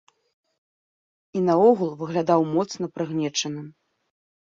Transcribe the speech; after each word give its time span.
І 1.39 1.43
наогул 1.49 1.91
выглядаў 1.99 2.41
моцна 2.55 2.85
прыгнечаным. 2.95 3.67